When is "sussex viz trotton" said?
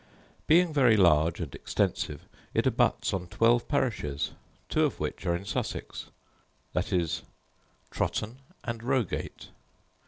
5.45-8.39